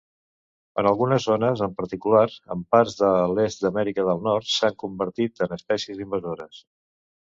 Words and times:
En 0.83 0.87
algunes 0.91 1.27
zones, 1.31 1.61
en 1.65 1.75
particular 1.81 2.25
en 2.57 2.65
parts 2.77 2.97
de 3.03 3.13
l'est 3.37 3.63
d'Amèrica 3.69 4.09
de 4.11 4.19
Nord, 4.33 4.53
s'han 4.59 4.83
convertit 4.89 5.49
en 5.51 5.59
espècies 5.63 6.07
invasores. 6.11 6.69